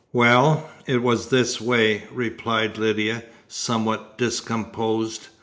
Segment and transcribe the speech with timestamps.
[0.13, 5.27] "Well, it was this way," replied Lydia, somewhat discomposed.